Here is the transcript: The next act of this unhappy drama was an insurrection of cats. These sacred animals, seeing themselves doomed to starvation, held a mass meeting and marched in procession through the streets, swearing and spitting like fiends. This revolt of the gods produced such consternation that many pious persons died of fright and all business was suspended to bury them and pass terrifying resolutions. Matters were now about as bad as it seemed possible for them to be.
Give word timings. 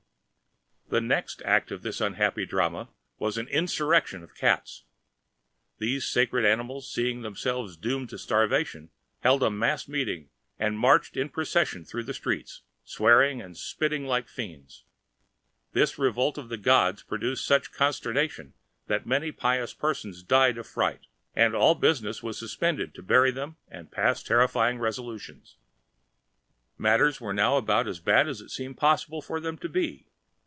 The 0.89 0.99
next 0.99 1.41
act 1.45 1.71
of 1.71 1.83
this 1.83 2.01
unhappy 2.01 2.45
drama 2.45 2.89
was 3.17 3.37
an 3.37 3.47
insurrection 3.47 4.23
of 4.23 4.35
cats. 4.35 4.83
These 5.77 6.03
sacred 6.05 6.43
animals, 6.45 6.91
seeing 6.93 7.21
themselves 7.21 7.77
doomed 7.77 8.09
to 8.09 8.17
starvation, 8.17 8.89
held 9.21 9.41
a 9.41 9.49
mass 9.49 9.87
meeting 9.87 10.31
and 10.59 10.77
marched 10.77 11.15
in 11.15 11.29
procession 11.29 11.85
through 11.85 12.03
the 12.03 12.13
streets, 12.13 12.63
swearing 12.83 13.41
and 13.41 13.55
spitting 13.55 14.05
like 14.05 14.27
fiends. 14.27 14.83
This 15.71 15.97
revolt 15.97 16.37
of 16.37 16.49
the 16.49 16.57
gods 16.57 17.03
produced 17.03 17.45
such 17.45 17.71
consternation 17.71 18.53
that 18.87 19.05
many 19.07 19.31
pious 19.31 19.73
persons 19.73 20.21
died 20.23 20.57
of 20.57 20.67
fright 20.67 21.05
and 21.33 21.55
all 21.55 21.73
business 21.73 22.21
was 22.21 22.37
suspended 22.37 22.93
to 22.95 23.01
bury 23.01 23.31
them 23.31 23.55
and 23.69 23.93
pass 23.93 24.21
terrifying 24.21 24.77
resolutions. 24.77 25.55
Matters 26.77 27.21
were 27.21 27.33
now 27.33 27.55
about 27.55 27.87
as 27.87 28.01
bad 28.01 28.27
as 28.27 28.41
it 28.41 28.49
seemed 28.49 28.75
possible 28.77 29.21
for 29.21 29.39
them 29.39 29.57
to 29.59 29.69
be. 29.69 30.09